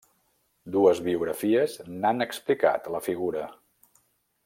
[0.75, 3.47] Dues biografies n'han explicat la figura.